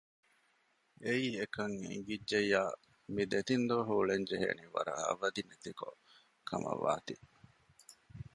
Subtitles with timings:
[1.03, 2.61] އެއީ އެކަން އެނގިއްޖެއްޔާ
[3.13, 6.01] މި ދެތިން ދުވަހު އުޅެންޖެހޭނީ ވަރަށް އަވަދިނެތި ކޮށް
[6.49, 7.15] ކަމަށް ވާތީ